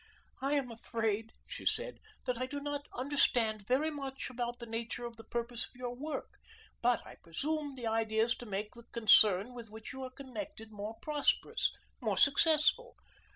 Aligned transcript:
"I 0.41 0.53
am 0.53 0.71
afraid," 0.71 1.31
she 1.45 1.63
said, 1.63 1.99
"that 2.25 2.35
I 2.39 2.47
do 2.47 2.59
not 2.59 2.87
understand 2.91 3.67
very 3.67 3.91
much 3.91 4.31
about 4.31 4.57
the 4.57 4.65
nature 4.65 5.05
or 5.05 5.13
the 5.13 5.23
purpose 5.23 5.67
of 5.67 5.75
your 5.75 5.93
work, 5.93 6.39
but 6.81 7.05
I 7.05 7.17
presume 7.21 7.75
the 7.75 7.85
idea 7.85 8.23
is 8.23 8.33
to 8.37 8.47
make 8.47 8.73
the 8.73 8.85
concern 8.85 9.53
with 9.53 9.69
which 9.69 9.93
you 9.93 10.01
are 10.01 10.09
connected 10.09 10.71
more 10.71 10.95
prosperous 11.03 11.71
more 12.01 12.17
successful?" 12.17 12.95